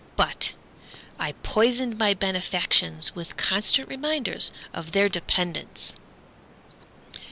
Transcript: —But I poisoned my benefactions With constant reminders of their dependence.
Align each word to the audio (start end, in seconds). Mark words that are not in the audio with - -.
—But 0.15 0.53
I 1.19 1.33
poisoned 1.43 1.95
my 1.95 2.15
benefactions 2.15 3.13
With 3.13 3.37
constant 3.37 3.87
reminders 3.87 4.49
of 4.73 4.93
their 4.93 5.07
dependence. 5.09 5.93